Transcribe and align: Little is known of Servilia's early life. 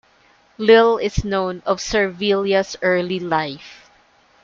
Little 0.57 0.97
is 0.97 1.23
known 1.23 1.61
of 1.63 1.79
Servilia's 1.79 2.75
early 2.81 3.19
life. 3.19 3.87